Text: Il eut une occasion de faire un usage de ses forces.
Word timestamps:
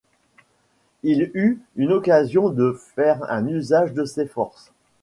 Il 1.03 1.29
eut 1.35 1.61
une 1.75 1.91
occasion 1.91 2.49
de 2.49 2.75
faire 2.95 3.23
un 3.31 3.45
usage 3.45 3.93
de 3.93 4.03
ses 4.03 4.25
forces. 4.25 4.71